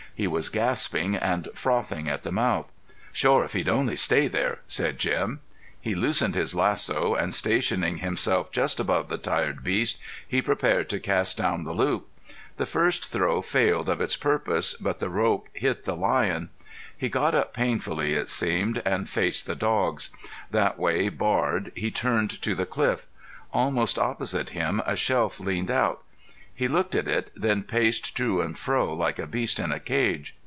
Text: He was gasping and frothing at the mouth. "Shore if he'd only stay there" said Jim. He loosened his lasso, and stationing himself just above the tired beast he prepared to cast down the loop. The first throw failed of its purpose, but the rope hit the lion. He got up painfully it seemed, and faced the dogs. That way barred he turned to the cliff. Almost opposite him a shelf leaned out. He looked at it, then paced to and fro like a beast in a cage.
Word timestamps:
He 0.13 0.27
was 0.27 0.49
gasping 0.49 1.15
and 1.15 1.47
frothing 1.55 2.07
at 2.07 2.21
the 2.21 2.31
mouth. 2.33 2.71
"Shore 3.11 3.43
if 3.43 3.53
he'd 3.53 3.69
only 3.69 3.95
stay 3.95 4.27
there" 4.27 4.59
said 4.77 4.99
Jim. 4.99 5.39
He 5.79 5.95
loosened 5.95 6.35
his 6.35 6.53
lasso, 6.53 7.15
and 7.15 7.33
stationing 7.33 7.97
himself 7.97 8.51
just 8.51 8.79
above 8.79 9.07
the 9.09 9.17
tired 9.17 9.63
beast 9.63 9.99
he 10.27 10.39
prepared 10.39 10.89
to 10.89 10.99
cast 10.99 11.37
down 11.37 11.63
the 11.63 11.71
loop. 11.73 12.07
The 12.57 12.67
first 12.67 13.11
throw 13.11 13.41
failed 13.41 13.89
of 13.89 13.99
its 13.99 14.15
purpose, 14.15 14.75
but 14.75 14.99
the 14.99 15.09
rope 15.09 15.47
hit 15.53 15.85
the 15.85 15.95
lion. 15.95 16.49
He 16.95 17.09
got 17.09 17.33
up 17.33 17.51
painfully 17.51 18.13
it 18.13 18.29
seemed, 18.29 18.79
and 18.85 19.09
faced 19.09 19.47
the 19.47 19.55
dogs. 19.55 20.11
That 20.51 20.77
way 20.77 21.09
barred 21.09 21.71
he 21.73 21.89
turned 21.89 22.29
to 22.43 22.53
the 22.53 22.67
cliff. 22.67 23.07
Almost 23.51 23.97
opposite 23.97 24.49
him 24.49 24.83
a 24.85 24.95
shelf 24.95 25.39
leaned 25.39 25.71
out. 25.71 26.03
He 26.53 26.67
looked 26.67 26.93
at 26.93 27.07
it, 27.07 27.31
then 27.35 27.63
paced 27.63 28.15
to 28.17 28.39
and 28.41 28.55
fro 28.55 28.93
like 28.93 29.17
a 29.17 29.25
beast 29.25 29.57
in 29.59 29.71
a 29.71 29.79
cage. 29.79 30.35